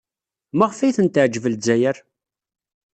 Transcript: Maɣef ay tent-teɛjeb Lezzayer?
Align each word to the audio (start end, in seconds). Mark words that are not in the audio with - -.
Maɣef 0.57 0.79
ay 0.79 0.93
tent-teɛjeb 0.95 1.45
Lezzayer? 1.49 1.97